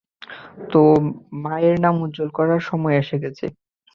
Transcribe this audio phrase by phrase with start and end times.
[0.71, 0.81] তো,
[1.43, 3.45] মায়ের নাম উজ্জ্বল করার সময় এসে গেছে।